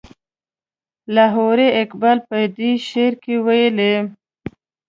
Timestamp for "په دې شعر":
2.27-3.13